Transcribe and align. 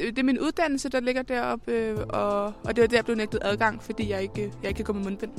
Øh, 0.00 0.06
det, 0.06 0.18
er 0.18 0.22
min 0.22 0.40
uddannelse, 0.40 0.88
der 0.88 1.00
ligger 1.00 1.22
deroppe, 1.22 1.72
øh, 1.72 1.96
og, 2.08 2.44
og 2.44 2.76
det 2.76 2.80
var 2.80 2.86
der, 2.86 2.96
jeg 2.96 3.04
blev 3.04 3.16
nægtet 3.16 3.40
adgang, 3.42 3.82
fordi 3.82 4.10
jeg 4.10 4.22
ikke, 4.22 4.42
øh, 4.44 4.52
jeg 4.62 4.68
ikke 4.68 4.76
kan 4.76 4.84
gå 4.84 4.92
med 4.92 5.02
mundbind. 5.02 5.32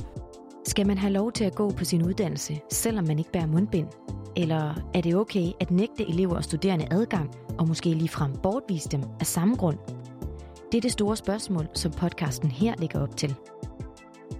Skal 0.66 0.86
man 0.86 0.98
have 0.98 1.12
lov 1.12 1.32
til 1.32 1.44
at 1.44 1.54
gå 1.54 1.70
på 1.70 1.84
sin 1.84 2.02
uddannelse, 2.02 2.60
selvom 2.72 3.04
man 3.06 3.18
ikke 3.18 3.32
bærer 3.32 3.46
mundbind? 3.46 3.88
Eller 4.36 4.90
er 4.94 5.00
det 5.00 5.16
okay 5.16 5.46
at 5.60 5.70
nægte 5.70 6.08
elever 6.08 6.36
og 6.36 6.44
studerende 6.44 6.86
adgang, 6.90 7.30
og 7.58 7.68
måske 7.68 7.88
ligefrem 7.88 8.32
bortvise 8.42 8.88
dem 8.88 9.02
af 9.20 9.26
samme 9.26 9.56
grund? 9.56 9.78
Det 10.72 10.78
er 10.78 10.82
det 10.82 10.92
store 10.92 11.16
spørgsmål, 11.16 11.68
som 11.74 11.92
podcasten 11.92 12.50
her 12.50 12.74
ligger 12.78 13.02
op 13.02 13.16
til. 13.16 13.34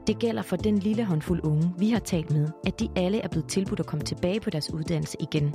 Det 0.07 0.19
gælder 0.19 0.43
for 0.43 0.57
den 0.57 0.79
lille 0.79 1.05
håndfuld 1.05 1.45
unge, 1.45 1.75
vi 1.79 1.91
har 1.91 1.99
talt 1.99 2.31
med, 2.31 2.49
at 2.67 2.81
de 2.81 2.89
alle 2.97 3.21
er 3.21 3.29
blevet 3.29 3.49
tilbudt 3.49 3.81
at 3.81 3.87
komme 3.87 4.05
tilbage 4.05 4.41
på 4.41 4.51
deres 4.51 4.75
uddannelse 4.75 5.17
igen. 5.21 5.55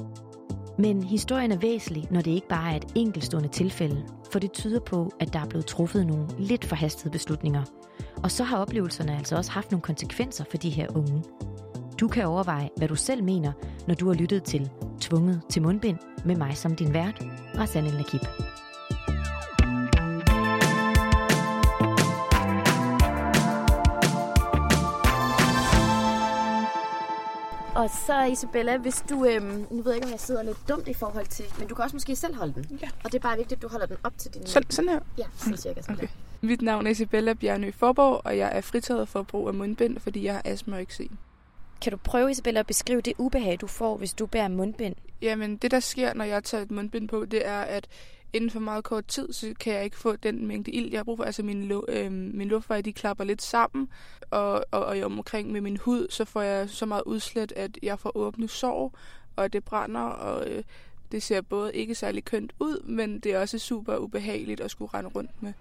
Men 0.77 1.03
historien 1.03 1.51
er 1.51 1.57
væsentlig, 1.57 2.07
når 2.11 2.21
det 2.21 2.31
ikke 2.31 2.47
bare 2.47 2.71
er 2.71 2.75
et 2.75 2.91
enkeltstående 2.95 3.49
tilfælde, 3.49 4.03
for 4.31 4.39
det 4.39 4.51
tyder 4.51 4.79
på, 4.79 5.11
at 5.19 5.33
der 5.33 5.39
er 5.39 5.45
blevet 5.45 5.65
truffet 5.65 6.07
nogle 6.07 6.27
lidt 6.39 6.65
forhastede 6.65 7.11
beslutninger. 7.11 7.63
Og 8.23 8.31
så 8.31 8.43
har 8.43 8.57
oplevelserne 8.57 9.17
altså 9.17 9.35
også 9.35 9.51
haft 9.51 9.71
nogle 9.71 9.81
konsekvenser 9.81 10.43
for 10.49 10.57
de 10.57 10.69
her 10.69 10.87
unge. 10.95 11.23
Du 11.99 12.07
kan 12.07 12.25
overveje, 12.25 12.69
hvad 12.77 12.87
du 12.87 12.95
selv 12.95 13.23
mener, 13.23 13.51
når 13.87 13.95
du 13.95 14.07
har 14.07 14.13
lyttet 14.13 14.43
til 14.43 14.69
Tvunget 15.01 15.41
til 15.49 15.61
mundbind 15.61 15.97
med 16.25 16.35
mig 16.35 16.57
som 16.57 16.75
din 16.75 16.93
vært, 16.93 17.25
Rasanne 17.57 17.91
Nakib. 17.91 18.21
Og 27.83 27.89
så 27.89 28.23
Isabella, 28.23 28.77
hvis 28.77 29.03
du, 29.09 29.25
øhm, 29.25 29.65
nu 29.71 29.81
ved 29.81 29.91
jeg 29.91 29.95
ikke, 29.95 30.05
om 30.05 30.11
jeg 30.11 30.19
sidder 30.19 30.43
lidt 30.43 30.57
dumt 30.69 30.87
i 30.87 30.93
forhold 30.93 31.25
til, 31.25 31.45
men 31.59 31.67
du 31.67 31.75
kan 31.75 31.83
også 31.83 31.95
måske 31.95 32.15
selv 32.15 32.35
holde 32.35 32.53
den. 32.53 32.79
Ja. 32.81 32.89
Og 33.03 33.11
det 33.11 33.15
er 33.15 33.21
bare 33.21 33.37
vigtigt, 33.37 33.57
at 33.57 33.61
du 33.61 33.67
holder 33.67 33.85
den 33.85 33.97
op 34.03 34.17
til 34.17 34.33
din... 34.33 34.45
Så, 34.45 34.63
sådan 34.69 34.89
her. 34.89 34.99
Ja, 35.17 35.23
så 35.37 35.57
cirka 35.57 35.81
sådan 35.81 35.95
Okay. 35.95 36.03
okay. 36.03 36.13
Mit 36.41 36.61
navn 36.61 36.87
er 36.87 36.91
Isabella 36.91 37.33
Bjarnø 37.33 37.71
Forborg, 37.71 38.21
og 38.25 38.37
jeg 38.37 38.51
er 38.53 38.61
fritaget 38.61 39.07
for 39.07 39.23
brug 39.23 39.47
af 39.47 39.53
mundbind, 39.53 39.99
fordi 39.99 40.25
jeg 40.25 40.33
har 40.33 40.41
astma 40.45 40.75
og 40.75 40.81
eksem. 40.81 41.09
Kan 41.81 41.91
du 41.91 41.97
prøve, 41.97 42.31
Isabella, 42.31 42.59
at 42.59 42.67
beskrive 42.67 43.01
det 43.01 43.13
ubehag, 43.17 43.57
du 43.61 43.67
får, 43.67 43.97
hvis 43.97 44.13
du 44.13 44.25
bærer 44.25 44.47
mundbind? 44.47 44.95
Jamen, 45.21 45.57
det 45.57 45.71
der 45.71 45.79
sker, 45.79 46.13
når 46.13 46.25
jeg 46.25 46.43
tager 46.43 46.63
et 46.63 46.71
mundbind 46.71 47.09
på, 47.09 47.25
det 47.25 47.47
er, 47.47 47.61
at 47.61 47.87
inden 48.33 48.49
for 48.49 48.59
meget 48.59 48.83
kort 48.83 49.05
tid, 49.05 49.33
så 49.33 49.53
kan 49.59 49.73
jeg 49.73 49.83
ikke 49.83 49.97
få 49.97 50.15
den 50.15 50.47
mængde 50.47 50.71
ild, 50.71 50.91
jeg 50.91 50.99
har 50.99 51.03
brug 51.03 51.17
for. 51.17 51.23
Altså, 51.23 51.43
min, 51.43 51.71
lu- 51.71 51.85
øh, 51.91 52.11
min 52.11 52.47
luftveje, 52.47 52.81
de 52.81 52.93
klapper 52.93 53.23
lidt 53.23 53.41
sammen, 53.41 53.89
og, 54.31 54.65
og, 54.71 54.85
og 54.85 54.97
omkring 55.03 55.51
med 55.51 55.61
min 55.61 55.77
hud, 55.77 56.07
så 56.09 56.25
får 56.25 56.41
jeg 56.41 56.69
så 56.69 56.85
meget 56.85 57.03
udslæt, 57.05 57.53
at 57.55 57.77
jeg 57.83 57.99
får 57.99 58.17
åbne 58.17 58.47
sår, 58.47 58.93
og 59.35 59.53
det 59.53 59.63
brænder, 59.63 60.01
og 60.01 60.47
øh, 60.49 60.63
det 61.11 61.23
ser 61.23 61.41
både 61.41 61.73
ikke 61.75 61.95
særlig 61.95 62.25
kønt 62.25 62.53
ud, 62.59 62.83
men 62.85 63.19
det 63.19 63.33
er 63.33 63.39
også 63.39 63.59
super 63.59 63.97
ubehageligt 63.97 64.61
at 64.61 64.71
skulle 64.71 64.93
rende 64.93 65.09
rundt 65.15 65.43
med. 65.43 65.53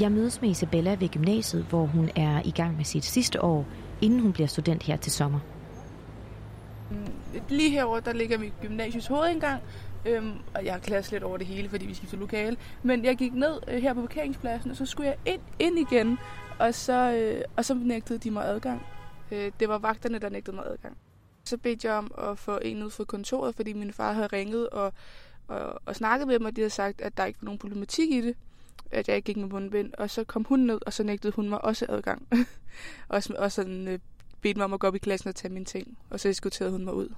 Jeg 0.00 0.12
mødes 0.12 0.40
med 0.40 0.50
Isabella 0.50 0.94
ved 0.94 1.08
gymnasiet, 1.08 1.64
hvor 1.64 1.86
hun 1.86 2.10
er 2.16 2.42
i 2.44 2.50
gang 2.50 2.76
med 2.76 2.84
sit 2.84 3.04
sidste 3.04 3.42
år, 3.42 3.66
inden 4.00 4.20
hun 4.20 4.32
bliver 4.32 4.46
student 4.46 4.82
her 4.82 4.96
til 4.96 5.12
sommer. 5.12 5.40
Mm, 6.90 6.96
Lige 7.48 7.70
herover 7.70 8.00
der 8.00 8.12
ligger 8.12 8.38
mit 8.38 8.52
gymnasiets 8.62 9.06
hovedindgang, 9.06 9.62
øhm, 10.06 10.32
og 10.54 10.64
jeg 10.64 10.72
har 10.72 10.80
klasse 10.80 11.12
lidt 11.12 11.22
over 11.22 11.36
det 11.36 11.46
hele, 11.46 11.68
fordi 11.68 11.86
vi 11.86 11.94
skiftede 11.94 12.20
lokale. 12.20 12.56
Men 12.82 13.04
jeg 13.04 13.16
gik 13.16 13.34
ned 13.34 13.60
øh, 13.68 13.82
her 13.82 13.94
på 13.94 14.00
parkeringspladsen, 14.00 14.70
og 14.70 14.76
så 14.76 14.86
skulle 14.86 15.08
jeg 15.08 15.34
ind, 15.34 15.40
ind 15.58 15.78
igen, 15.78 16.18
og 16.58 16.74
så, 16.74 17.12
øh, 17.12 17.42
og 17.56 17.64
så 17.64 17.74
nægtede 17.74 18.18
de 18.18 18.30
mig 18.30 18.44
adgang. 18.44 18.86
Øh, 19.32 19.52
det 19.60 19.68
var 19.68 19.78
vagterne, 19.78 20.18
der 20.18 20.28
nægtede 20.28 20.56
mig 20.56 20.64
adgang. 20.66 20.96
Så 21.44 21.56
bedte 21.56 21.88
jeg 21.88 21.96
om 21.96 22.12
at 22.18 22.38
få 22.38 22.58
en 22.62 22.82
ud 22.82 22.90
fra 22.90 23.04
kontoret, 23.04 23.54
fordi 23.54 23.72
min 23.72 23.92
far 23.92 24.12
havde 24.12 24.26
ringet 24.26 24.68
og, 24.68 24.92
og, 25.48 25.82
og 25.86 25.96
snakket 25.96 26.26
med 26.26 26.38
dem, 26.38 26.44
og 26.44 26.56
de 26.56 26.60
havde 26.60 26.70
sagt, 26.70 27.00
at 27.00 27.16
der 27.16 27.24
ikke 27.24 27.42
var 27.42 27.46
nogen 27.46 27.58
problematik 27.58 28.10
i 28.10 28.20
det 28.20 28.36
at 28.90 29.08
jeg 29.08 29.16
ikke 29.16 29.26
gik 29.26 29.36
med 29.36 29.48
mundbind. 29.48 29.92
Og 29.98 30.10
så 30.10 30.24
kom 30.24 30.44
hun 30.44 30.60
ned, 30.60 30.78
og 30.86 30.92
så 30.92 31.02
nægtede 31.02 31.32
hun 31.32 31.48
mig 31.48 31.64
også 31.64 31.86
adgang. 31.88 32.28
og, 33.08 33.22
og 33.38 33.52
sådan 33.52 33.88
øh, 33.88 33.98
bedte 34.40 34.58
mig 34.58 34.64
om 34.64 34.72
at 34.72 34.80
gå 34.80 34.86
op 34.86 34.94
i 34.94 34.98
klassen 34.98 35.28
og 35.28 35.34
tage 35.34 35.52
mine 35.52 35.64
ting. 35.64 35.98
Og 36.10 36.20
så 36.20 36.28
diskuterede 36.28 36.72
hun 36.72 36.84
mig 36.84 36.94
ud. 36.94 37.14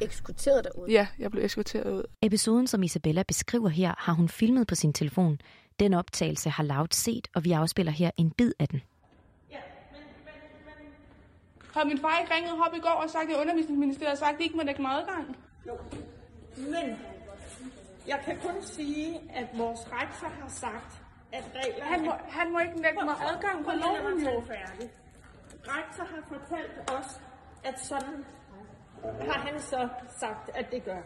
Ekskorteret 0.00 0.64
derud? 0.64 0.88
Ja, 0.88 1.06
jeg 1.18 1.30
blev 1.30 1.44
eskorteret 1.44 1.92
ud. 1.92 2.02
Episoden, 2.22 2.66
som 2.66 2.82
Isabella 2.82 3.22
beskriver 3.22 3.68
her, 3.68 3.94
har 3.98 4.12
hun 4.12 4.28
filmet 4.28 4.66
på 4.66 4.74
sin 4.74 4.92
telefon. 4.92 5.38
Den 5.80 5.94
optagelse 5.94 6.50
har 6.50 6.62
Loud 6.62 6.88
set, 6.92 7.28
og 7.34 7.44
vi 7.44 7.52
afspiller 7.52 7.92
her 7.92 8.10
en 8.16 8.30
bid 8.30 8.52
af 8.58 8.68
den. 8.68 8.82
Har 11.74 11.84
min 11.84 11.98
far 11.98 12.18
ikke 12.20 12.34
ringet 12.34 12.52
op 12.66 12.74
i 12.76 12.78
går 12.78 12.98
og 13.04 13.10
sagt, 13.10 13.30
at 13.30 13.36
undervisningsministeriet 13.40 14.08
har 14.08 14.16
sagt, 14.16 14.32
at 14.32 14.38
de 14.38 14.44
ikke 14.44 14.56
må 14.56 14.62
lægge 14.62 14.82
mig 14.82 14.92
adgang? 14.92 15.36
Jo, 15.68 15.74
men 16.56 16.86
jeg 18.06 18.20
kan 18.24 18.36
kun 18.46 18.62
sige, 18.62 19.20
at 19.34 19.46
vores 19.58 19.80
rektor 19.92 20.28
har 20.40 20.48
sagt, 20.48 20.92
at 21.32 21.44
reglerne... 21.54 21.90
Han 21.92 22.04
må, 22.04 22.12
han 22.28 22.52
må 22.52 22.58
ikke 22.58 22.76
lægge 22.82 23.00
mig 23.04 23.16
adgang 23.30 23.64
på 23.64 23.70
loven 23.82 24.24
jo. 24.26 24.42
Rektor 25.74 26.04
har 26.04 26.22
fortalt 26.28 26.90
os, 26.98 27.20
at 27.64 27.80
sådan 27.80 28.24
har 29.04 29.38
han 29.40 29.60
så 29.60 29.88
sagt, 30.18 30.50
at 30.56 30.66
det 30.70 30.84
gør. 30.84 30.98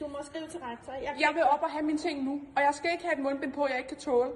Du 0.00 0.06
må 0.08 0.18
skrive 0.22 0.46
til 0.46 0.60
rektor. 0.60 0.92
Jeg, 0.92 1.02
kan 1.02 1.20
Jeg 1.20 1.30
vil 1.34 1.42
op 1.42 1.62
og 1.62 1.70
have 1.70 1.82
mine 1.82 1.98
ting 1.98 2.24
nu, 2.24 2.40
og 2.56 2.62
jeg 2.62 2.74
skal 2.74 2.90
ikke 2.92 3.04
have 3.04 3.12
et 3.18 3.22
mundbind 3.22 3.52
på, 3.52 3.66
jeg 3.66 3.76
ikke 3.78 3.88
kan 3.88 3.96
tåle. 3.98 4.32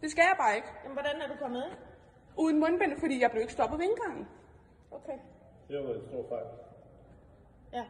Det 0.00 0.10
skal 0.10 0.22
jeg 0.28 0.36
bare 0.38 0.56
ikke. 0.56 0.68
Jamen, 0.82 0.96
hvordan 0.98 1.20
er 1.22 1.28
du 1.28 1.34
kommet 1.42 1.62
ind? 1.66 1.78
Uden 2.36 2.60
mundbind, 2.60 3.00
fordi 3.00 3.20
jeg 3.20 3.30
blev 3.30 3.40
ikke 3.40 3.52
stoppet 3.52 3.78
ved 3.78 3.86
indgangen. 3.86 4.28
Okay. 4.90 5.18
Det 5.68 5.76
var 5.88 5.94
en 5.94 6.06
stor 6.08 6.24
fejl. 6.28 6.46
Ja. 7.72 7.84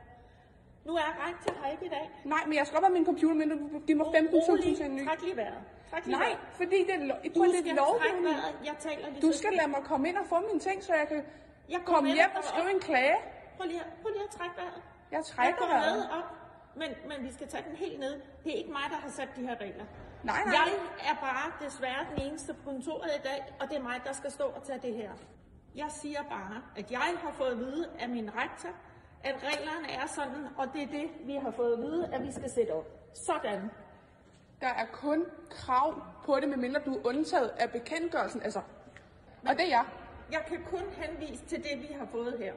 Nu 0.84 0.92
er 0.97 1.26
rektor 1.28 1.54
her 1.65 1.71
ikke 1.72 1.87
i 1.87 1.88
dag. 1.88 2.10
Nej, 2.25 2.38
men 2.47 2.54
jeg 2.56 2.66
skal 2.66 2.76
op 2.76 2.82
have 2.84 2.92
min 2.92 3.06
computer, 3.06 3.34
men 3.34 3.50
de 3.88 3.94
må 3.94 4.04
15.000 4.04 4.76
til 4.76 4.84
en 4.87 4.97
ny. 4.97 5.04
Træk 5.06 5.22
lige 5.22 5.37
vejret. 5.37 5.62
Træk 5.91 6.06
lige 6.06 6.16
Nej, 6.19 6.26
vejret. 6.26 6.38
fordi 6.54 6.78
det 6.88 6.94
er, 6.94 6.98
lo- 6.98 7.15
Du 7.34 7.44
det 7.44 7.54
skal 7.59 7.71
er 7.71 7.75
lovgivning. 7.75 8.37
Jeg 8.65 8.75
taler 8.78 9.09
lige 9.10 9.22
Du 9.22 9.32
skal 9.32 9.53
lade 9.53 9.69
mig 9.69 9.81
komme 9.84 10.09
ind 10.09 10.16
og 10.16 10.26
få 10.26 10.41
mine 10.41 10.59
ting, 10.60 10.82
så 10.82 10.94
jeg 10.94 11.09
kan 11.09 11.25
Jeg 11.69 11.81
går 11.87 12.00
med 12.00 12.11
hjem 12.12 12.31
og 12.37 12.45
skrive 12.45 12.69
op. 12.69 12.75
en 12.75 12.81
klage. 12.81 13.17
Prøv 13.56 13.67
lige, 13.67 13.83
prøv 14.03 14.11
lige 14.12 14.25
at 14.25 14.31
trække 14.31 14.56
vejret. 14.56 14.83
Jeg 15.11 15.17
Jeg 15.17 15.25
trækker 15.25 15.59
går 15.59 15.67
med 15.67 15.75
vejret. 15.75 16.11
op, 16.19 16.28
men, 16.77 16.89
men 17.09 17.27
vi 17.27 17.33
skal 17.33 17.49
tage 17.49 17.65
den 17.69 17.77
helt 17.77 18.00
ned. 18.00 18.12
Det 18.45 18.53
er 18.53 18.56
ikke 18.56 18.71
mig, 18.73 18.83
der 18.91 18.97
har 18.97 19.09
sat 19.11 19.28
de 19.37 19.43
her 19.43 19.56
regler. 19.61 19.84
Nej, 20.22 20.45
nej. 20.45 20.55
Jeg 20.55 21.11
er 21.11 21.15
bare 21.21 21.53
desværre 21.67 22.06
den 22.17 22.22
eneste 22.22 22.55
på 22.55 22.61
kontoret 22.71 23.11
i 23.19 23.22
dag, 23.28 23.55
og 23.61 23.69
det 23.69 23.77
er 23.77 23.83
mig, 23.83 24.01
der 24.05 24.12
skal 24.12 24.31
stå 24.31 24.45
og 24.45 24.62
tage 24.65 24.78
det 24.83 24.95
her. 24.95 25.11
Jeg 25.75 25.87
siger 25.91 26.22
bare, 26.22 26.62
at 26.77 26.91
jeg 26.91 27.11
har 27.22 27.33
fået 27.33 27.51
at 27.51 27.59
vide 27.59 27.89
af 28.01 28.09
min 28.09 28.31
rektor, 28.37 28.69
at 29.25 29.34
reglerne 29.43 29.91
er 29.93 30.06
sådan, 30.06 30.47
og 30.59 30.67
det 30.72 30.83
er 30.83 30.87
det, 30.87 31.11
vi 31.27 31.34
har 31.34 31.51
fået 31.51 31.72
at 31.72 31.78
vide, 31.78 32.09
at 32.15 32.22
vi 32.22 32.33
skal 32.33 32.51
sætte 32.51 32.71
op. 32.71 32.87
Sådan. 33.27 33.71
Der 34.61 34.69
er 34.69 34.87
kun 34.93 35.27
krav 35.51 36.03
på 36.25 36.41
det, 36.41 36.49
medmindre 36.49 36.81
du 36.81 36.95
er 36.95 37.06
undtaget 37.06 37.49
af 37.49 37.71
bekendtgørelsen. 37.71 38.43
Altså, 38.43 38.61
og 39.49 39.55
det 39.55 39.61
er 39.65 39.69
jeg. 39.69 39.84
Jeg 40.32 40.43
kan 40.48 40.59
kun 40.70 40.82
henvise 40.97 41.44
til 41.47 41.59
det, 41.59 41.75
vi 41.82 41.88
har 41.98 42.06
fået 42.06 42.34
her. 42.38 42.53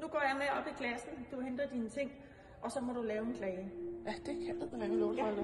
Nu 0.00 0.06
går 0.06 0.20
jeg 0.28 0.36
med 0.38 0.46
op 0.60 0.66
i 0.66 0.74
klassen, 0.82 1.10
du 1.32 1.40
henter 1.40 1.64
dine 1.72 1.88
ting, 1.88 2.10
og 2.62 2.70
så 2.70 2.80
må 2.80 2.92
du 2.92 3.02
lave 3.02 3.26
en 3.26 3.34
klage. 3.34 3.72
Ja, 4.06 4.12
det 4.26 4.36
kan 4.46 4.80
jeg 4.80 4.88
love 4.88 5.16
for. 5.16 5.24
Ja. 5.24 5.34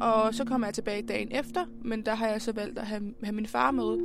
Og 0.00 0.34
så 0.34 0.44
kommer 0.44 0.66
jeg 0.66 0.74
tilbage 0.74 1.02
dagen 1.02 1.28
efter, 1.32 1.66
men 1.84 2.06
der 2.06 2.14
har 2.14 2.28
jeg 2.28 2.42
så 2.42 2.52
valgt 2.52 2.78
at 2.78 2.86
have, 2.86 3.14
have 3.22 3.34
min 3.34 3.46
far 3.46 3.70
med. 3.70 3.98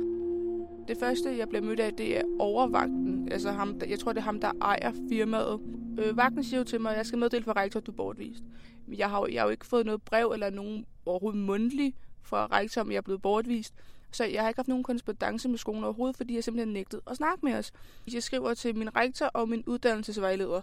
Det 0.88 0.96
første, 1.00 1.38
jeg 1.38 1.48
bliver 1.48 1.62
mødt 1.62 1.80
af, 1.80 1.92
det 1.92 2.18
er 2.18 2.22
overvagten. 2.38 3.28
Altså 3.32 3.50
ham, 3.50 3.78
der- 3.78 3.86
jeg 3.86 3.98
tror, 3.98 4.12
det 4.12 4.20
er 4.20 4.24
ham, 4.24 4.40
der 4.40 4.50
ejer 4.60 4.92
firmaet. 5.08 5.60
Øh, 5.98 6.16
vagten 6.16 6.44
siger 6.44 6.58
jo 6.60 6.64
til 6.64 6.80
mig, 6.80 6.90
at 6.90 6.96
jeg 6.96 7.06
skal 7.06 7.18
meddele 7.18 7.44
for 7.44 7.56
rektor, 7.56 7.80
at 7.80 7.86
du 7.86 7.90
er 7.92 7.96
bortvist. 7.96 8.42
Men 8.86 8.98
jeg 8.98 9.10
har, 9.10 9.20
jo, 9.20 9.26
jeg 9.32 9.40
har 9.40 9.46
jo 9.46 9.50
ikke 9.50 9.66
fået 9.66 9.86
noget 9.86 10.02
brev 10.02 10.30
eller 10.34 10.50
nogen 10.50 10.86
overhovedet 11.06 11.40
mundtlig 11.40 11.94
fra 12.22 12.46
rektor, 12.46 12.80
om 12.80 12.90
jeg 12.90 12.96
er 12.96 13.00
blevet 13.00 13.22
bortvist. 13.22 13.74
Så 14.10 14.24
jeg 14.24 14.42
har 14.42 14.48
ikke 14.48 14.58
haft 14.58 14.68
nogen 14.68 14.84
korrespondence 14.84 15.48
med 15.48 15.58
skolen 15.58 15.84
overhovedet, 15.84 16.16
fordi 16.16 16.34
jeg 16.34 16.44
simpelthen 16.44 16.72
nægtede 16.72 17.02
at 17.06 17.16
snakke 17.16 17.46
med 17.46 17.54
os. 17.54 17.72
Jeg 18.12 18.22
skriver 18.22 18.54
til 18.54 18.76
min 18.76 18.96
rektor 18.96 19.26
og 19.26 19.48
min 19.48 19.64
uddannelsesvejleder 19.66 20.60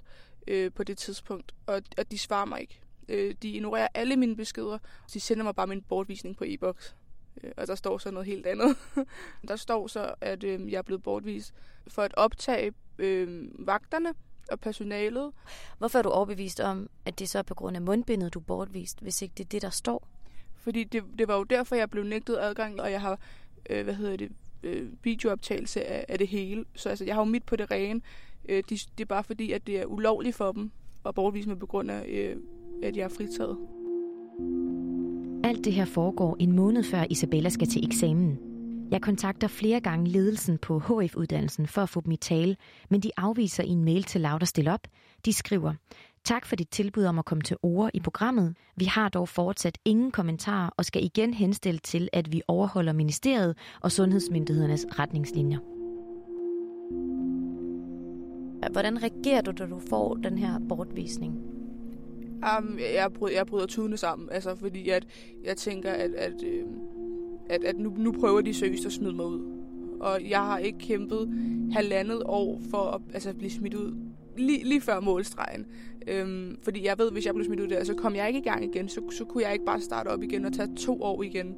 øh, 0.48 0.72
på 0.72 0.84
det 0.84 0.98
tidspunkt, 0.98 1.52
og, 1.66 1.82
og 1.98 2.12
de 2.12 2.18
svarer 2.18 2.46
mig 2.46 2.62
ikke. 2.62 2.80
Øh, 3.10 3.36
de 3.42 3.50
ignorerer 3.50 3.88
alle 3.94 4.16
mine 4.16 4.36
beskeder. 4.36 4.78
De 5.14 5.20
sender 5.20 5.44
mig 5.44 5.56
bare 5.56 5.68
min 5.68 5.82
bortvisning 5.82 6.38
på 6.38 6.44
e-boks. 6.48 6.96
Øh, 7.44 7.52
og 7.58 7.68
der 7.68 7.76
står 7.76 7.98
så 7.98 8.12
noget 8.12 8.28
helt 8.28 8.46
andet. 8.46 8.78
der 9.48 9.56
står 9.56 9.88
så, 9.88 10.14
at 10.22 10.44
øh, 10.44 10.72
jeg 10.72 10.78
er 10.78 10.82
blevet 10.82 11.04
bortvist 11.04 11.54
for 11.88 12.02
at 12.02 12.14
optage 12.18 12.74
øh, 12.98 13.50
vagterne 13.68 14.14
og 14.52 14.60
personalet. 14.60 15.32
Hvorfor 15.78 16.00
er 16.00 16.04
du 16.04 16.10
overbevist 16.10 16.60
om, 16.60 16.90
at 17.06 17.20
det 17.20 17.30
så 17.30 17.40
er 17.40 17.44
på 17.44 17.56
grund 17.56 17.76
af 17.76 17.82
mundbindet, 17.82 18.34
du 18.34 18.40
er 18.40 18.44
bortvist, 18.44 19.00
hvis 19.00 19.22
ikke 19.22 19.34
det 19.38 19.44
er 19.44 19.50
det, 19.50 19.62
der 19.62 19.70
står? 19.70 20.08
Fordi 20.66 20.84
det, 20.84 21.04
det 21.20 21.28
var 21.28 21.38
jo 21.38 21.44
derfor, 21.44 21.76
jeg 21.76 21.90
blev 21.90 22.04
nægtet 22.04 22.38
adgang, 22.42 22.82
og 22.82 22.92
jeg 22.92 23.02
har, 23.02 23.20
øh, 23.70 23.84
hvad 23.84 23.94
hedder 23.94 24.18
det, 24.18 24.32
øh, 24.64 24.88
videooptagelse 25.04 25.84
af, 25.86 26.06
af 26.10 26.18
det 26.18 26.28
hele. 26.28 26.66
Så 26.76 26.90
altså, 26.90 27.06
jeg 27.06 27.16
har 27.16 27.22
jo 27.22 27.26
mit 27.26 27.44
på 27.44 27.56
det 27.56 27.72
rene. 27.72 28.02
Øh, 28.50 28.64
de, 28.70 28.78
det 28.78 29.02
er 29.02 29.06
bare 29.06 29.24
fordi, 29.24 29.52
at 29.52 29.68
det 29.68 29.80
er 29.80 29.86
ulovligt 29.86 30.36
for 30.36 30.52
dem 30.52 30.72
at 31.06 31.16
bortvise 31.16 31.50
mig 31.50 31.60
på 31.60 31.66
grund 31.66 31.92
af, 31.92 32.06
øh, 32.08 32.36
at 32.84 32.98
jeg 32.98 33.04
er 33.04 33.10
fritaget. 33.10 33.58
Alt 35.44 35.66
det 35.66 35.74
her 35.74 35.86
foregår 35.86 36.38
en 36.40 36.52
måned 36.52 36.84
før 36.84 37.06
Isabella 37.10 37.50
skal 37.50 37.68
til 37.68 37.86
eksamen. 37.86 38.40
Jeg 38.92 39.02
kontakter 39.02 39.48
flere 39.48 39.80
gange 39.80 40.10
ledelsen 40.10 40.58
på 40.58 40.80
HF-uddannelsen 40.80 41.68
for 41.68 41.82
at 41.82 41.90
få 41.90 42.02
dem 42.02 42.12
i 42.12 42.18
tale, 42.18 42.56
men 42.90 43.00
de 43.00 43.12
afviser 43.18 43.64
i 43.64 43.70
en 43.70 43.86
mail 43.86 44.04
til 44.04 44.22
Laud 44.22 44.42
at 44.42 44.48
stille 44.48 44.74
op. 44.74 44.88
De 45.26 45.34
skriver, 45.34 45.74
Tak 46.26 46.46
for 46.46 46.56
dit 46.56 46.70
tilbud 46.70 47.04
om 47.06 47.20
at 47.20 47.26
komme 47.26 47.42
til 47.42 47.58
ord 47.64 47.92
i 47.94 48.00
programmet. 48.00 48.56
Vi 48.76 48.86
har 48.86 49.10
dog 49.10 49.30
fortsat 49.30 49.78
ingen 49.86 50.12
kommentarer 50.12 50.70
og 50.78 50.86
skal 50.86 51.04
igen 51.04 51.34
henstille 51.34 51.80
til, 51.80 52.10
at 52.14 52.32
vi 52.32 52.42
overholder 52.48 52.94
ministeriet 52.94 53.58
og 53.82 53.92
sundhedsmyndighedernes 53.92 54.86
retningslinjer. 55.00 55.58
Hvordan 58.72 59.04
reagerer 59.04 59.42
du, 59.42 59.52
da 59.52 59.66
du 59.66 59.80
får 59.90 60.14
den 60.14 60.38
her 60.38 60.60
bortvisning? 60.70 61.34
Um, 62.60 62.80
jeg, 62.96 63.14
bryder, 63.14 63.36
jeg 63.36 63.46
bryder 63.46 63.66
tudene 63.66 63.98
sammen, 63.98 64.30
altså, 64.32 64.56
fordi 64.56 64.90
at, 64.90 65.08
jeg 65.44 65.58
tænker, 65.58 65.92
at, 65.92 66.12
at, 66.12 66.44
øh, 66.44 66.64
at, 67.50 67.64
at 67.64 67.78
nu, 67.78 67.94
nu 67.98 68.12
prøver 68.12 68.42
de 68.42 68.54
seriøst 68.54 68.86
at 68.86 68.92
smide 68.92 69.14
mig 69.14 69.26
ud. 69.26 69.42
Og 70.00 70.30
jeg 70.30 70.40
har 70.40 70.58
ikke 70.58 70.80
kæmpet 70.80 71.30
halvandet 71.72 72.24
år 72.26 72.62
for 72.72 72.84
at 72.84 73.02
altså, 73.14 73.34
blive 73.34 73.52
smidt 73.52 73.74
ud 73.74 74.05
lige, 74.38 74.64
lige 74.64 74.82
før 74.82 75.00
målstregen. 75.00 75.66
Øhm, 76.08 76.58
fordi 76.64 76.86
jeg 76.86 76.98
ved, 76.98 77.12
hvis 77.12 77.26
jeg 77.26 77.34
blev 77.34 77.46
smidt 77.46 77.60
ud 77.60 77.68
der, 77.68 77.84
så 77.84 77.94
kom 77.94 78.16
jeg 78.16 78.28
ikke 78.28 78.40
i 78.40 78.44
gang 78.44 78.64
igen. 78.64 78.90
Så, 78.90 79.02
så 79.18 79.26
kunne 79.26 79.44
jeg 79.44 79.54
ikke 79.54 79.66
bare 79.66 79.82
starte 79.82 80.08
op 80.08 80.24
igen 80.24 80.46
og 80.46 80.54
tage 80.54 80.76
to 80.76 81.04
år 81.04 81.24
igen. 81.24 81.56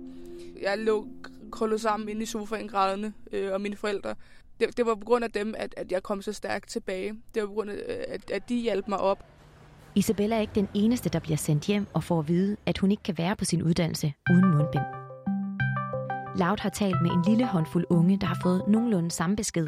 Jeg 0.61 0.77
lå 0.77 1.07
krøllet 1.51 1.81
sammen 1.81 2.09
inde 2.09 2.21
i 2.21 2.25
sofaen 2.25 2.67
grædende, 2.67 3.13
øh, 3.31 3.53
og 3.53 3.61
mine 3.61 3.75
forældre. 3.75 4.15
Det, 4.59 4.77
det 4.77 4.85
var 4.85 4.95
på 4.95 5.05
grund 5.05 5.23
af 5.23 5.31
dem, 5.31 5.55
at, 5.57 5.73
at 5.77 5.91
jeg 5.91 6.03
kom 6.03 6.21
så 6.21 6.33
stærkt 6.33 6.69
tilbage. 6.69 7.13
Det 7.33 7.41
var 7.41 7.47
på 7.47 7.53
grund 7.53 7.69
af, 7.69 8.05
at, 8.07 8.31
at 8.31 8.49
de 8.49 8.55
hjalp 8.55 8.87
mig 8.87 8.99
op. 8.99 9.25
Isabella 9.95 10.35
er 10.35 10.41
ikke 10.41 10.55
den 10.55 10.69
eneste, 10.73 11.09
der 11.09 11.19
bliver 11.19 11.37
sendt 11.37 11.65
hjem 11.65 11.87
og 11.93 12.03
får 12.03 12.19
at 12.19 12.27
vide, 12.27 12.57
at 12.65 12.77
hun 12.77 12.91
ikke 12.91 13.03
kan 13.03 13.17
være 13.17 13.35
på 13.35 13.45
sin 13.45 13.63
uddannelse 13.63 14.13
uden 14.31 14.51
mundbind. 14.51 14.83
Laut 16.37 16.59
har 16.59 16.69
talt 16.69 17.01
med 17.01 17.11
en 17.11 17.23
lille 17.27 17.45
håndfuld 17.45 17.85
unge, 17.89 18.17
der 18.17 18.27
har 18.27 18.39
fået 18.43 18.63
nogenlunde 18.67 19.11
samme 19.11 19.35
besked, 19.35 19.67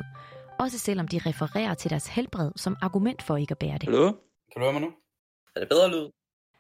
også 0.60 0.80
selvom 0.80 1.08
de 1.08 1.20
refererer 1.26 1.74
til 1.74 1.90
deres 1.90 2.08
helbred 2.08 2.52
som 2.56 2.78
argument 2.82 3.22
for 3.22 3.38
ikke 3.38 3.52
at 3.52 3.58
bære 3.58 3.78
det. 3.78 3.84
Hallo? 3.84 4.12
Kan 4.52 4.56
du 4.56 4.60
høre 4.60 4.74
mig 4.74 4.82
nu? 4.82 4.92
Er 5.56 5.60
det 5.60 5.70
bedre 5.70 5.90
lyd? 5.90 6.10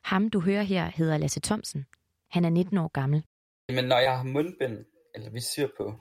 Ham, 0.04 0.30
du 0.30 0.40
hører 0.40 0.64
her, 0.64 0.92
hedder 0.96 1.18
Lasse 1.18 1.40
Thomsen. 1.40 1.86
Han 2.32 2.46
er 2.46 2.50
19 2.50 2.78
år 2.78 2.88
gammel. 2.88 3.24
Men 3.70 3.86
når 3.86 4.00
jeg 4.00 4.18
har 4.18 4.24
mundbind, 4.24 4.86
eller 5.16 5.30
visir 5.30 5.68
på, 5.78 5.94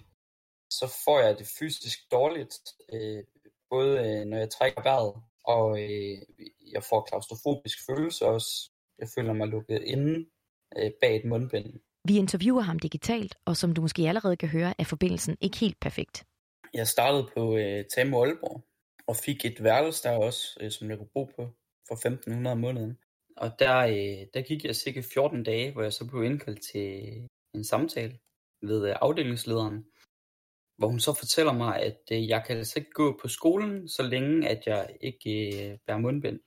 så 0.71 1.01
får 1.05 1.21
jeg 1.21 1.39
det 1.39 1.47
fysisk 1.59 1.99
dårligt, 2.13 2.55
øh, 2.93 3.25
både 3.71 3.93
øh, 3.99 4.25
når 4.25 4.39
jeg 4.39 4.51
trækker 4.51 4.83
vejret, 4.83 5.15
og 5.45 5.83
øh, 5.83 6.19
jeg 6.73 6.83
får 6.91 7.01
klaustrofobisk 7.11 7.79
følelse 7.87 8.27
også. 8.27 8.71
Jeg 8.99 9.09
føler 9.15 9.33
mig 9.33 9.49
lukket 9.49 9.83
inde 9.83 10.27
øh, 10.79 10.91
bag 11.01 11.17
et 11.17 11.25
mundbind. 11.25 11.81
Vi 12.05 12.17
interviewer 12.17 12.61
ham 12.61 12.79
digitalt, 12.79 13.35
og 13.45 13.57
som 13.57 13.75
du 13.75 13.81
måske 13.81 14.09
allerede 14.09 14.37
kan 14.37 14.49
høre, 14.49 14.75
er 14.79 14.85
forbindelsen 14.85 15.37
ikke 15.41 15.57
helt 15.57 15.81
perfekt. 15.81 16.25
Jeg 16.79 16.87
startede 16.87 17.29
på 17.37 17.57
øh, 17.57 17.85
Tamo 17.85 18.23
Aalborg, 18.23 18.65
og 19.07 19.17
fik 19.17 19.45
et 19.45 19.63
værelse 19.65 20.03
der 20.03 20.17
også, 20.17 20.59
øh, 20.61 20.71
som 20.71 20.91
jeg 20.91 20.99
kunne 20.99 21.15
bo 21.15 21.25
på 21.25 21.43
for 21.89 21.95
1500 21.95 22.53
om 22.53 22.59
måneden. 22.59 22.99
Og 23.37 23.51
der, 23.59 23.79
øh, 23.79 24.27
der 24.35 24.43
gik 24.43 24.65
jeg 24.65 24.77
cirka 24.77 25.03
14 25.13 25.43
dage, 25.43 25.73
hvor 25.73 25.83
jeg 25.83 25.93
så 25.93 26.07
blev 26.09 26.23
indkaldt 26.25 26.63
til 26.63 26.87
øh, 27.09 27.27
en 27.55 27.65
samtale 27.65 28.19
ved 28.63 28.89
øh, 28.89 28.97
afdelingslederen, 29.01 29.87
hvor 30.79 30.89
hun 30.89 31.01
så 31.01 31.13
fortæller 31.15 31.53
mig, 31.53 31.83
at 31.83 32.01
øh, 32.13 32.29
jeg 32.29 32.45
kan 32.47 32.57
altså 32.57 32.79
ikke 32.79 32.91
gå 32.91 33.19
på 33.23 33.29
skolen, 33.29 33.89
så 33.89 34.03
længe 34.03 34.49
at 34.49 34.67
jeg 34.67 34.97
ikke 35.01 35.33
øh, 35.71 35.79
bærer 35.87 35.99
mundbind. 35.99 36.41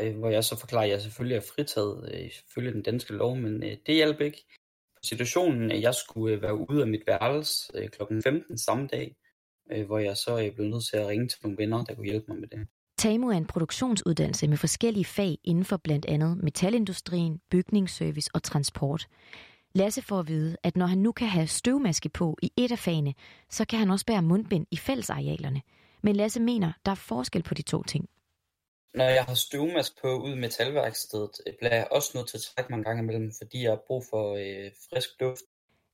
Øh, 0.00 0.18
hvor 0.18 0.30
jeg 0.30 0.44
så 0.44 0.60
forklarer, 0.60 0.84
at 0.84 0.90
jeg 0.90 1.00
selvfølgelig 1.00 1.36
er 1.36 1.50
fritaget 1.54 2.14
øh, 2.14 2.30
følge 2.54 2.72
den 2.72 2.82
danske 2.82 3.12
lov, 3.12 3.36
men 3.36 3.62
øh, 3.62 3.76
det 3.86 3.94
hjalp 3.94 4.20
ikke. 4.20 4.44
Situationen, 5.02 5.70
at 5.72 5.80
jeg 5.82 5.94
skulle 5.94 6.36
øh, 6.36 6.42
være 6.42 6.68
ude 6.70 6.82
af 6.82 6.88
mit 6.88 7.06
værelse 7.06 7.72
øh, 7.74 7.88
kl. 7.88 8.02
15 8.22 8.58
samme 8.58 8.86
dag, 8.86 9.16
øh, 9.72 9.86
hvor 9.86 9.98
jeg 9.98 10.16
så 10.16 10.44
øh, 10.44 10.54
blev 10.54 10.66
nødt 10.66 10.84
til 10.84 10.96
at 10.96 11.06
ringe 11.06 11.28
til 11.28 11.38
nogle 11.42 11.58
venner, 11.58 11.84
der 11.84 11.94
kunne 11.94 12.06
hjælpe 12.06 12.26
mig 12.28 12.40
med 12.40 12.48
det. 12.48 12.68
TAMU 12.98 13.28
er 13.28 13.36
en 13.36 13.46
produktionsuddannelse 13.46 14.48
med 14.48 14.56
forskellige 14.56 15.04
fag 15.04 15.38
inden 15.44 15.64
for 15.64 15.76
blandt 15.76 16.06
andet 16.06 16.36
metalindustrien, 16.36 17.40
bygningsservice 17.50 18.30
og 18.34 18.42
transport. 18.42 19.08
Lasse 19.74 20.02
får 20.02 20.18
at 20.18 20.28
vide, 20.28 20.56
at 20.62 20.76
når 20.76 20.86
han 20.86 20.98
nu 20.98 21.12
kan 21.12 21.28
have 21.28 21.46
støvmaske 21.46 22.08
på 22.08 22.36
i 22.42 22.52
et 22.56 22.72
af 22.72 22.78
fagene, 22.78 23.14
så 23.50 23.64
kan 23.64 23.78
han 23.78 23.90
også 23.90 24.06
bære 24.06 24.22
mundbind 24.22 24.66
i 24.70 24.76
fællesarealerne. 24.76 25.62
Men 26.02 26.16
Lasse 26.16 26.40
mener, 26.40 26.72
der 26.84 26.90
er 26.90 26.94
forskel 26.94 27.42
på 27.42 27.54
de 27.54 27.62
to 27.62 27.82
ting. 27.82 28.08
Når 28.94 29.04
jeg 29.04 29.24
har 29.24 29.34
støvmask 29.34 29.92
på 30.02 30.08
ude 30.22 30.32
i 30.32 30.40
metalværkstedet, 30.40 31.30
bliver 31.58 31.74
jeg 31.74 31.88
også 31.90 32.10
nødt 32.14 32.28
til 32.28 32.36
at 32.36 32.42
trække 32.42 32.72
mig 32.72 32.78
en 32.78 32.84
gang 32.84 32.98
imellem, 32.98 33.32
fordi 33.42 33.62
jeg 33.62 33.70
har 33.70 33.82
brug 33.86 34.04
for 34.10 34.34
øh, 34.34 34.70
frisk 34.90 35.08
luft. 35.20 35.44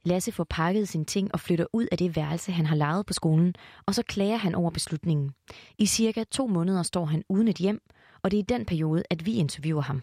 Lasse 0.04 0.32
får 0.32 0.46
pakket 0.50 0.88
sine 0.88 1.04
ting 1.04 1.30
og 1.34 1.40
flytter 1.40 1.66
ud 1.72 1.86
af 1.92 1.98
det 1.98 2.16
værelse, 2.16 2.52
han 2.52 2.66
har 2.66 2.76
lejet 2.76 3.06
på 3.06 3.12
skolen, 3.12 3.54
og 3.86 3.94
så 3.94 4.02
klager 4.02 4.36
han 4.36 4.54
over 4.54 4.70
beslutningen. 4.70 5.30
I 5.78 5.86
cirka 5.86 6.24
to 6.24 6.46
måneder 6.46 6.82
står 6.82 7.04
han 7.04 7.24
uden 7.28 7.48
et 7.48 7.56
hjem, 7.56 7.80
og 8.22 8.30
det 8.30 8.36
er 8.36 8.42
i 8.42 8.58
den 8.58 8.66
periode, 8.66 9.02
at 9.10 9.26
vi 9.26 9.34
interviewer 9.34 9.82
ham. 9.82 10.02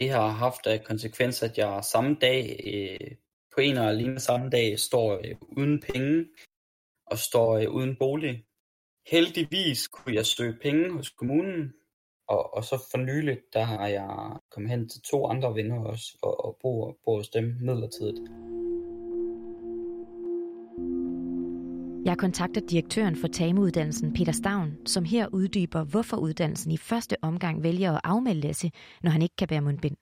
Det 0.00 0.10
har 0.10 0.28
haft 0.28 0.66
af 0.66 0.84
konsekvens, 0.84 1.42
at 1.42 1.58
jeg 1.58 1.84
samme 1.84 2.16
dag, 2.20 2.60
øh, 2.74 3.16
på 3.54 3.60
en 3.60 3.76
og 3.76 3.88
alene 3.88 4.20
samme 4.20 4.50
dag, 4.50 4.78
står 4.78 5.12
øh, 5.12 5.34
uden 5.40 5.82
penge 5.92 6.26
og 7.06 7.18
står 7.18 7.56
øh, 7.56 7.70
uden 7.70 7.96
bolig. 7.98 8.44
Heldigvis 9.10 9.88
kunne 9.88 10.14
jeg 10.14 10.26
søge 10.26 10.56
penge 10.62 10.92
hos 10.92 11.10
kommunen, 11.10 11.72
og, 12.28 12.54
og 12.54 12.64
så 12.64 12.88
for 12.90 12.98
nyligt, 12.98 13.40
der 13.52 13.62
har 13.62 13.86
jeg 13.88 14.36
kommet 14.50 14.70
hen 14.70 14.88
til 14.88 15.00
to 15.02 15.26
andre 15.26 15.54
venner 15.54 15.84
også, 15.84 16.18
og, 16.22 16.44
og 16.44 16.58
bor, 16.62 16.98
bor 17.04 17.16
hos 17.16 17.28
dem 17.28 17.56
midlertidigt. 17.60 18.20
Jeg 22.06 22.18
kontakter 22.18 22.60
direktøren 22.60 23.16
for 23.16 23.28
TAMU-uddannelsen, 23.28 24.14
Peter 24.14 24.32
Stavn, 24.32 24.86
som 24.86 25.04
her 25.04 25.26
uddyber, 25.26 25.84
hvorfor 25.84 26.16
uddannelsen 26.16 26.70
i 26.72 26.76
første 26.76 27.16
omgang 27.22 27.62
vælger 27.62 27.92
at 27.92 28.00
afmelde 28.04 28.40
Lasse, 28.40 28.70
når 29.02 29.10
han 29.10 29.22
ikke 29.22 29.36
kan 29.36 29.48
bære 29.48 29.60
mundbind. 29.60 29.96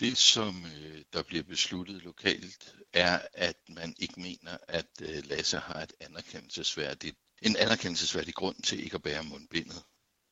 Det, 0.00 0.16
som 0.16 0.54
øh, 0.64 1.02
der 1.12 1.22
bliver 1.22 1.42
besluttet 1.42 2.04
lokalt, 2.04 2.76
er, 2.92 3.18
at 3.32 3.56
man 3.68 3.94
ikke 3.98 4.20
mener, 4.20 4.56
at 4.68 4.86
øh, 5.02 5.22
Lasse 5.24 5.58
har 5.58 5.82
et 5.82 5.92
anerkendelsesværdigt, 6.00 7.16
en 7.42 7.56
anerkendelsesværdig 7.56 8.34
grund 8.34 8.56
til 8.56 8.84
ikke 8.84 8.94
at 8.94 9.02
bære 9.02 9.24
mundbindet. 9.24 9.82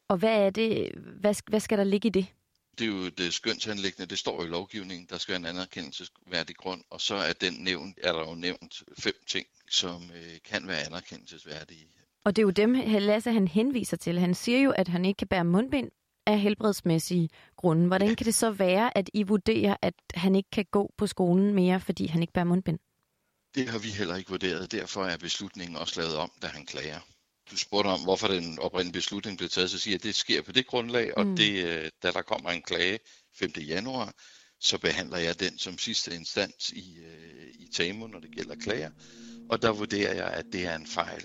Og 0.08 0.16
hvad 0.16 0.46
er 0.46 0.50
det? 0.50 0.92
Hvad, 1.20 1.34
hvad 1.50 1.60
skal 1.60 1.78
der 1.78 1.84
ligge 1.84 2.08
i 2.08 2.10
det? 2.10 2.26
Det 2.78 2.84
er 2.84 2.88
jo 2.88 3.08
det 3.08 3.34
skønsanlæggende, 3.34 4.06
det 4.06 4.18
står 4.18 4.44
i 4.44 4.46
lovgivningen, 4.46 5.06
der 5.10 5.18
skal 5.18 5.36
en 5.36 5.44
anerkendelsesværdig 5.44 6.56
grund, 6.56 6.80
og 6.90 7.00
så 7.00 7.14
er 7.14 7.32
den 7.32 7.54
nævnt, 7.54 7.98
er 8.02 8.12
der 8.12 8.28
jo 8.28 8.34
nævnt 8.34 8.82
fem 8.98 9.14
ting, 9.26 9.46
som 9.70 10.10
øh, 10.14 10.38
kan 10.44 10.68
være 10.68 10.86
anerkendelsesværdige. 10.86 11.86
Og 12.24 12.36
det 12.36 12.42
er 12.42 12.46
jo 12.46 12.50
dem, 12.50 12.74
Lasse 12.98 13.32
han 13.32 13.48
henviser 13.48 13.96
til. 13.96 14.18
Han 14.18 14.34
siger 14.34 14.60
jo, 14.60 14.70
at 14.70 14.88
han 14.88 15.04
ikke 15.04 15.18
kan 15.18 15.28
bære 15.28 15.44
mundbind 15.44 15.90
af 16.26 16.40
helbredsmæssige 16.40 17.28
grunde. 17.56 17.86
Hvordan 17.86 18.16
kan 18.16 18.26
det 18.26 18.34
så 18.34 18.50
være, 18.50 18.98
at 18.98 19.10
I 19.14 19.22
vurderer, 19.22 19.76
at 19.82 19.94
han 20.14 20.34
ikke 20.34 20.50
kan 20.50 20.64
gå 20.70 20.92
på 20.98 21.06
skolen 21.06 21.54
mere, 21.54 21.80
fordi 21.80 22.06
han 22.06 22.20
ikke 22.20 22.32
bærer 22.32 22.44
mundbind? 22.44 22.78
Det 23.54 23.68
har 23.68 23.78
vi 23.78 23.88
heller 23.88 24.16
ikke 24.16 24.30
vurderet. 24.30 24.72
Derfor 24.72 25.04
er 25.04 25.16
beslutningen 25.16 25.76
også 25.76 26.00
lavet 26.00 26.16
om, 26.16 26.30
da 26.42 26.46
han 26.46 26.66
klager. 26.66 27.00
Du 27.50 27.56
spurgte 27.56 27.88
om, 27.88 28.02
hvorfor 28.02 28.28
den 28.28 28.58
oprindelige 28.58 28.92
beslutning 28.92 29.38
blev 29.38 29.48
taget, 29.48 29.70
så 29.70 29.78
siger 29.78 29.92
jeg, 29.92 30.00
at 30.00 30.02
det 30.02 30.14
sker 30.14 30.42
på 30.42 30.52
det 30.52 30.66
grundlag, 30.66 31.18
og 31.18 31.26
mm. 31.26 31.36
det, 31.36 31.64
øh, 31.64 31.90
da 32.02 32.10
der 32.10 32.22
kommer 32.22 32.50
en 32.50 32.62
klage 32.62 32.98
5. 33.38 33.50
januar, 33.68 34.14
så 34.60 34.78
behandler 34.78 35.18
jeg 35.18 35.40
den 35.40 35.58
som 35.58 35.78
sidste 35.78 36.14
instans 36.14 36.70
i, 36.70 36.98
øh, 36.98 37.48
i 37.58 37.68
TAMU, 37.74 38.06
når 38.06 38.20
det 38.20 38.30
gælder 38.36 38.54
klager, 38.54 38.90
og 39.50 39.62
der 39.62 39.72
vurderer 39.72 40.14
jeg, 40.14 40.26
at 40.26 40.44
det 40.52 40.66
er 40.66 40.76
en 40.76 40.86
fejl. 40.86 41.24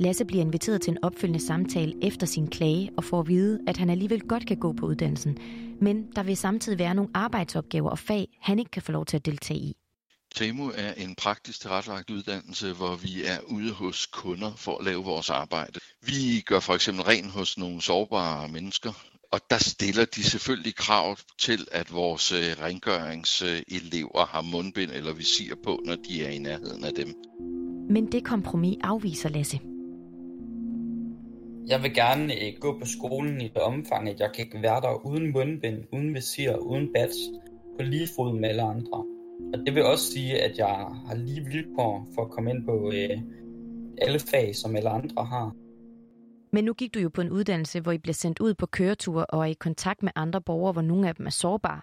Lasse 0.00 0.24
bliver 0.24 0.44
inviteret 0.44 0.82
til 0.82 0.90
en 0.90 1.04
opfølgende 1.04 1.46
samtale 1.46 1.94
efter 2.02 2.26
sin 2.26 2.48
klage 2.48 2.90
og 2.96 3.04
får 3.04 3.20
at 3.20 3.28
vide, 3.28 3.60
at 3.66 3.76
han 3.76 3.90
alligevel 3.90 4.20
godt 4.20 4.46
kan 4.46 4.56
gå 4.56 4.72
på 4.72 4.86
uddannelsen, 4.86 5.38
men 5.80 6.12
der 6.16 6.22
vil 6.22 6.36
samtidig 6.36 6.78
være 6.78 6.94
nogle 6.94 7.10
arbejdsopgaver 7.14 7.90
og 7.90 7.98
fag, 7.98 8.28
han 8.40 8.58
ikke 8.58 8.70
kan 8.70 8.82
få 8.82 8.92
lov 8.92 9.06
til 9.06 9.16
at 9.16 9.26
deltage 9.26 9.60
i. 9.60 9.76
TEMU 10.34 10.70
er 10.76 10.92
en 10.92 11.14
praktisk 11.14 11.60
tilrettelagt 11.60 12.10
uddannelse, 12.10 12.72
hvor 12.72 12.94
vi 12.94 13.24
er 13.24 13.40
ude 13.46 13.72
hos 13.72 14.06
kunder 14.06 14.52
for 14.56 14.78
at 14.78 14.84
lave 14.84 15.04
vores 15.04 15.30
arbejde. 15.30 15.80
Vi 16.02 16.40
gør 16.46 16.60
for 16.60 16.74
eksempel 16.74 17.04
ren 17.04 17.30
hos 17.30 17.58
nogle 17.58 17.82
sårbare 17.82 18.48
mennesker, 18.48 18.92
og 19.32 19.40
der 19.50 19.58
stiller 19.58 20.04
de 20.04 20.22
selvfølgelig 20.22 20.74
krav 20.74 21.16
til, 21.38 21.66
at 21.72 21.92
vores 21.92 22.32
øh, 22.32 22.38
rengøringselever 22.38 24.26
har 24.26 24.42
mundbind 24.42 24.90
eller 24.90 25.12
visir 25.12 25.54
på, 25.64 25.80
når 25.84 25.96
de 25.96 26.24
er 26.24 26.30
i 26.30 26.38
nærheden 26.38 26.84
af 26.84 26.92
dem. 26.92 27.14
Men 27.90 28.12
det 28.12 28.24
kompromis 28.24 28.76
afviser 28.82 29.28
Lasse. 29.28 29.60
Jeg 31.66 31.82
vil 31.82 31.94
gerne 31.94 32.34
øh, 32.34 32.52
gå 32.60 32.78
på 32.78 32.86
skolen 32.86 33.40
i 33.40 33.48
det 33.48 33.62
omfang, 33.62 34.08
at 34.08 34.20
jeg 34.20 34.30
kan 34.34 34.62
være 34.62 34.80
der 34.80 35.06
uden 35.06 35.32
mundbind, 35.32 35.84
uden 35.92 36.14
visir, 36.14 36.56
uden 36.56 36.92
badge, 36.94 37.40
på 37.78 37.82
lige 37.82 38.08
fod 38.16 38.40
med 38.40 38.48
alle 38.48 38.62
andre. 38.62 39.04
Og 39.54 39.66
det 39.66 39.74
vil 39.74 39.84
også 39.84 40.12
sige, 40.12 40.40
at 40.40 40.58
jeg 40.58 40.86
har 41.06 41.14
lige 41.14 41.44
vilkår 41.44 42.08
for 42.14 42.22
at 42.22 42.30
komme 42.30 42.50
ind 42.50 42.64
på 42.64 42.92
øh, 42.94 43.18
alle 43.98 44.18
fag, 44.18 44.56
som 44.56 44.76
alle 44.76 44.90
andre 44.90 45.24
har. 45.24 45.54
Men 46.52 46.64
nu 46.64 46.72
gik 46.72 46.94
du 46.94 46.98
jo 46.98 47.08
på 47.08 47.20
en 47.20 47.30
uddannelse, 47.30 47.80
hvor 47.80 47.92
I 47.92 47.98
bliver 47.98 48.14
sendt 48.14 48.40
ud 48.40 48.54
på 48.54 48.66
køreture 48.66 49.26
og 49.26 49.40
er 49.40 49.50
i 49.50 49.52
kontakt 49.52 50.02
med 50.02 50.12
andre 50.16 50.40
borgere, 50.40 50.72
hvor 50.72 50.82
nogle 50.82 51.08
af 51.08 51.14
dem 51.14 51.26
er 51.26 51.30
sårbare. 51.30 51.80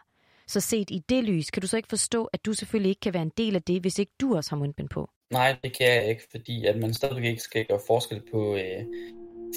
Så 0.47 0.59
set 0.59 0.91
i 0.91 1.01
det 1.09 1.23
lys, 1.23 1.51
kan 1.51 1.61
du 1.61 1.67
så 1.67 1.77
ikke 1.77 1.89
forstå, 1.89 2.25
at 2.25 2.45
du 2.45 2.53
selvfølgelig 2.53 2.89
ikke 2.89 2.99
kan 2.99 3.13
være 3.13 3.23
en 3.23 3.31
del 3.37 3.55
af 3.55 3.63
det, 3.63 3.81
hvis 3.81 3.99
ikke 3.99 4.11
du 4.21 4.35
også 4.35 4.51
har 4.51 4.57
mundbind 4.57 4.89
på? 4.89 5.09
Nej, 5.31 5.55
det 5.63 5.77
kan 5.77 5.87
jeg 5.87 6.09
ikke, 6.09 6.21
fordi 6.31 6.65
at 6.65 6.79
man 6.79 6.93
stadigvæk 6.93 7.25
ikke 7.25 7.41
skal 7.41 7.65
gøre 7.65 7.79
forskel 7.87 8.21
på 8.31 8.55
øh, 8.55 8.85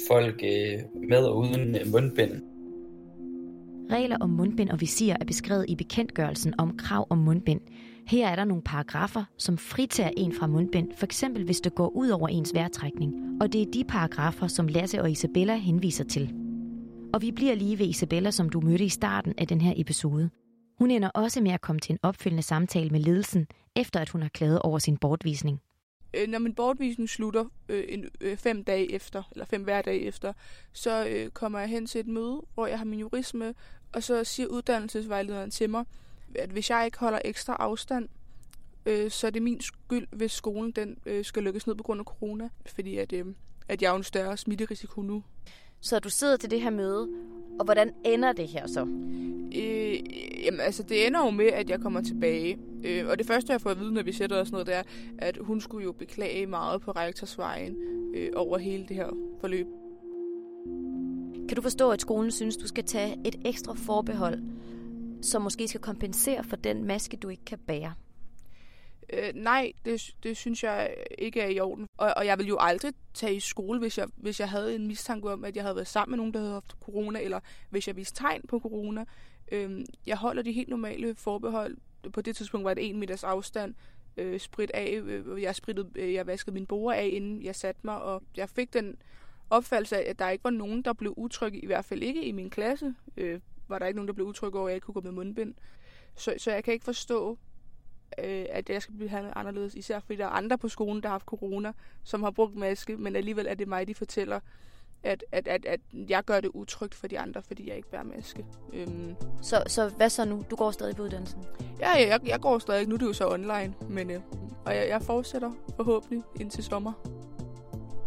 folk 0.07 0.43
øh, 0.43 0.79
med 1.09 1.25
og 1.25 1.37
uden 1.37 1.75
øh, 1.75 1.87
mundbind. 1.91 2.41
Regler 3.91 4.17
om 4.21 4.29
mundbind 4.29 4.69
og 4.69 4.81
visir 4.81 5.13
er 5.13 5.25
beskrevet 5.25 5.65
i 5.67 5.75
bekendtgørelsen 5.75 6.53
om 6.57 6.77
krav 6.77 7.07
om 7.09 7.17
mundbind. 7.17 7.61
Her 8.07 8.27
er 8.27 8.35
der 8.35 8.45
nogle 8.45 8.63
paragrafer, 8.63 9.23
som 9.37 9.57
fritager 9.57 10.11
en 10.17 10.33
fra 10.33 10.47
mundbind, 10.47 10.91
for 10.97 11.05
eksempel 11.05 11.43
hvis 11.45 11.61
det 11.61 11.75
går 11.75 11.89
ud 11.89 12.09
over 12.09 12.27
ens 12.27 12.53
vejrtrækning. 12.53 13.13
Og 13.41 13.53
det 13.53 13.61
er 13.61 13.71
de 13.73 13.83
paragrafer, 13.83 14.47
som 14.47 14.67
Lasse 14.67 15.01
og 15.01 15.11
Isabella 15.11 15.55
henviser 15.55 16.03
til. 16.03 16.33
Og 17.13 17.21
vi 17.21 17.31
bliver 17.31 17.55
lige 17.55 17.79
ved 17.79 17.85
Isabella, 17.85 18.31
som 18.31 18.49
du 18.49 18.61
mødte 18.61 18.85
i 18.85 18.89
starten 18.89 19.33
af 19.37 19.47
den 19.47 19.61
her 19.61 19.73
episode. 19.77 20.29
Hun 20.77 20.91
ender 20.91 21.09
også 21.09 21.41
med 21.41 21.51
at 21.51 21.61
komme 21.61 21.79
til 21.79 21.93
en 21.93 21.99
opfølgende 22.03 22.43
samtale 22.43 22.89
med 22.89 22.99
ledelsen, 22.99 23.47
efter 23.75 23.99
at 23.99 24.09
hun 24.09 24.21
har 24.21 24.29
klaget 24.29 24.59
over 24.59 24.79
sin 24.79 24.97
bortvisning. 24.97 25.61
Øh, 26.13 26.27
når 26.27 26.39
min 26.39 26.55
bortvisning 26.55 27.09
slutter 27.09 27.45
øh, 27.69 27.83
en, 27.87 28.05
øh, 28.21 28.37
fem 28.37 28.63
dage 28.63 28.91
efter, 28.91 29.23
eller 29.31 29.45
fem 29.45 29.63
hverdage 29.63 30.01
efter, 30.01 30.33
så 30.73 31.07
øh, 31.07 31.29
kommer 31.29 31.59
jeg 31.59 31.69
hen 31.69 31.85
til 31.87 31.99
et 31.99 32.07
møde, 32.07 32.41
hvor 32.53 32.67
jeg 32.67 32.77
har 32.77 32.85
min 32.85 32.99
jurist 32.99 33.33
med, 33.33 33.53
og 33.93 34.03
så 34.03 34.23
siger 34.23 34.47
uddannelsesvejlederen 34.47 35.51
til 35.51 35.69
mig, 35.69 35.85
at 36.35 36.49
hvis 36.49 36.69
jeg 36.69 36.85
ikke 36.85 36.99
holder 36.99 37.19
ekstra 37.25 37.55
afstand, 37.59 38.09
øh, 38.85 39.11
så 39.11 39.27
er 39.27 39.31
det 39.31 39.41
min 39.41 39.61
skyld, 39.61 40.07
hvis 40.11 40.31
skolen 40.31 40.71
den 40.71 40.97
øh, 41.05 41.25
skal 41.25 41.43
lykkes 41.43 41.67
ned 41.67 41.75
på 41.75 41.83
grund 41.83 41.99
af 41.99 42.05
corona, 42.05 42.49
fordi 42.65 42.97
at, 42.97 43.13
øh, 43.13 43.25
at 43.67 43.81
jeg 43.81 43.91
er 43.91 43.95
en 43.95 44.03
større 44.03 44.37
smitterisiko 44.37 45.01
nu. 45.01 45.23
Så 45.79 45.99
du 45.99 46.09
sidder 46.09 46.37
til 46.37 46.51
det 46.51 46.61
her 46.61 46.69
møde, 46.69 47.09
og 47.59 47.65
hvordan 47.65 47.93
ender 48.05 48.31
det 48.31 48.47
her 48.47 48.67
så? 48.67 48.87
Øh, 49.55 49.99
jamen, 50.45 50.59
altså, 50.59 50.83
det 50.83 51.07
ender 51.07 51.19
jo 51.25 51.29
med, 51.29 51.45
at 51.45 51.69
jeg 51.69 51.79
kommer 51.79 52.01
tilbage. 52.01 52.57
Øh, 52.83 53.07
og 53.07 53.17
det 53.17 53.27
første, 53.27 53.53
jeg 53.53 53.61
får 53.61 53.69
at 53.69 53.79
vide, 53.79 53.93
når 53.93 54.03
vi 54.03 54.11
sætter 54.11 54.41
os 54.41 54.51
ned, 54.51 54.65
det 54.65 54.75
er, 54.75 54.83
at 55.17 55.37
hun 55.41 55.61
skulle 55.61 55.83
jo 55.83 55.91
beklage 55.91 56.45
meget 56.45 56.81
på 56.81 56.91
rektorsvejen 56.91 57.75
øh, 58.15 58.29
over 58.35 58.57
hele 58.57 58.85
det 58.87 58.95
her 58.95 59.09
forløb. 59.41 59.67
Kan 61.47 61.55
du 61.55 61.61
forstå, 61.61 61.91
at 61.91 62.01
skolen 62.01 62.31
synes, 62.31 62.57
du 62.57 62.67
skal 62.67 62.83
tage 62.83 63.17
et 63.25 63.35
ekstra 63.45 63.73
forbehold, 63.73 64.39
som 65.21 65.41
måske 65.41 65.67
skal 65.67 65.81
kompensere 65.81 66.43
for 66.43 66.55
den 66.55 66.83
maske, 66.83 67.17
du 67.17 67.29
ikke 67.29 67.45
kan 67.45 67.59
bære? 67.59 67.93
Øh, 69.13 69.33
nej, 69.35 69.71
det, 69.85 70.15
det 70.23 70.37
synes 70.37 70.63
jeg 70.63 70.95
ikke 71.17 71.41
er 71.41 71.47
i 71.47 71.59
orden. 71.59 71.87
Og, 71.97 72.13
og 72.17 72.25
jeg 72.25 72.37
vil 72.37 72.47
jo 72.47 72.57
aldrig 72.59 72.93
tage 73.13 73.35
i 73.35 73.39
skole, 73.39 73.79
hvis 73.79 73.97
jeg, 73.97 74.07
hvis 74.15 74.39
jeg 74.39 74.49
havde 74.49 74.75
en 74.75 74.87
mistanke 74.87 75.31
om, 75.31 75.43
at 75.43 75.55
jeg 75.55 75.63
havde 75.63 75.75
været 75.75 75.87
sammen 75.87 76.11
med 76.11 76.17
nogen, 76.17 76.33
der 76.33 76.39
havde 76.39 76.53
haft 76.53 76.75
corona, 76.81 77.19
eller 77.19 77.39
hvis 77.69 77.87
jeg 77.87 77.95
viste 77.95 78.23
tegn 78.23 78.41
på 78.47 78.59
corona. 78.59 79.05
Øh, 79.51 79.85
jeg 80.05 80.17
holder 80.17 80.43
de 80.43 80.51
helt 80.51 80.69
normale 80.69 81.15
forbehold. 81.15 81.77
På 82.13 82.21
det 82.21 82.35
tidspunkt 82.35 82.65
var 82.65 82.73
det 82.73 82.89
en 82.89 82.99
meters 82.99 83.23
afstand, 83.23 83.75
øh, 84.17 84.39
sprit 84.39 84.71
af. 84.73 84.99
Øh, 85.03 85.41
jeg, 85.41 85.55
sprittede, 85.55 85.89
øh, 85.95 86.13
jeg 86.13 86.27
vaskede 86.27 86.53
min 86.53 86.65
bord 86.65 86.95
af, 86.95 87.09
inden 87.13 87.43
jeg 87.43 87.55
satte 87.55 87.81
mig, 87.83 88.01
og 88.01 88.23
jeg 88.37 88.49
fik 88.49 88.73
den 88.73 88.95
opfattelse 89.49 89.97
af, 89.97 90.09
at 90.09 90.19
der 90.19 90.29
ikke 90.29 90.43
var 90.43 90.49
nogen, 90.49 90.81
der 90.81 90.93
blev 90.93 91.13
utrygge, 91.17 91.59
i 91.59 91.65
hvert 91.65 91.85
fald 91.85 92.03
ikke 92.03 92.25
i 92.25 92.31
min 92.31 92.49
klasse. 92.49 92.95
Øh, 93.17 93.39
var 93.71 93.79
der 93.79 93.85
ikke 93.85 93.97
nogen, 93.97 94.07
der 94.07 94.13
blev 94.13 94.27
utrygge 94.27 94.59
over, 94.59 94.67
at 94.67 94.71
jeg 94.71 94.75
ikke 94.75 94.85
kunne 94.85 94.93
gå 94.93 95.01
med 95.01 95.11
mundbind. 95.11 95.53
Så, 96.15 96.33
så 96.37 96.51
jeg 96.51 96.63
kan 96.63 96.73
ikke 96.73 96.85
forstå, 96.85 97.37
øh, 98.17 98.45
at 98.49 98.69
jeg 98.69 98.81
skal 98.81 98.95
blive 98.95 99.07
behandlet 99.09 99.33
anderledes, 99.35 99.75
især 99.75 99.99
fordi 99.99 100.15
der 100.15 100.25
er 100.25 100.29
andre 100.29 100.57
på 100.57 100.69
skolen, 100.69 101.03
der 101.03 101.09
har 101.09 101.13
haft 101.13 101.25
corona, 101.25 101.73
som 102.03 102.23
har 102.23 102.31
brugt 102.31 102.55
maske, 102.55 102.97
men 102.97 103.15
alligevel 103.15 103.47
er 103.49 103.53
det 103.53 103.67
mig, 103.67 103.87
de 103.87 103.95
fortæller, 103.95 104.39
at, 105.03 105.23
at, 105.31 105.47
at, 105.47 105.65
at 105.65 105.79
jeg 106.09 106.23
gør 106.23 106.39
det 106.39 106.51
utrygt 106.53 106.95
for 106.95 107.07
de 107.07 107.19
andre, 107.19 107.41
fordi 107.41 107.69
jeg 107.69 107.75
ikke 107.75 107.89
bærer 107.89 108.03
maske. 108.03 108.45
Øhm. 108.73 109.15
Så, 109.41 109.63
så 109.67 109.89
hvad 109.89 110.09
så 110.09 110.25
nu? 110.25 110.45
Du 110.49 110.55
går 110.55 110.71
stadig 110.71 110.95
på 110.95 111.03
uddannelsen? 111.03 111.43
Ja, 111.79 111.97
ja 111.97 112.07
jeg, 112.07 112.19
jeg 112.27 112.39
går 112.39 112.59
stadig. 112.59 112.87
Nu 112.87 112.95
er 112.95 112.99
det 112.99 113.05
jo 113.05 113.13
så 113.13 113.29
online, 113.29 113.73
men 113.89 114.11
øh, 114.11 114.21
og 114.65 114.75
jeg, 114.75 114.87
jeg 114.87 115.01
fortsætter 115.01 115.51
forhåbentlig 115.75 116.23
indtil 116.39 116.63
sommer. 116.63 116.93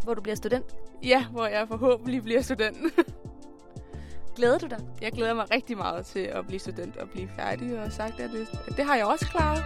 Hvor 0.03 0.13
du 0.13 0.21
bliver 0.21 0.35
student? 0.35 0.75
Ja, 1.03 1.25
hvor 1.25 1.45
jeg 1.45 1.67
forhåbentlig 1.67 2.23
bliver 2.23 2.41
student. 2.41 2.77
Glæder 4.35 4.57
du 4.57 4.67
dig? 4.67 4.79
Jeg 5.01 5.11
glæder 5.11 5.33
mig 5.33 5.51
rigtig 5.51 5.77
meget 5.77 6.05
til 6.05 6.19
at 6.19 6.47
blive 6.47 6.59
student 6.59 6.97
og 6.97 7.09
blive 7.09 7.29
færdig, 7.35 7.79
og 7.79 7.91
sagt, 7.91 8.19
at 8.19 8.29
det, 8.31 8.47
at 8.67 8.77
det 8.77 8.85
har 8.85 8.95
jeg 8.95 9.05
også 9.05 9.25
klaret. 9.25 9.63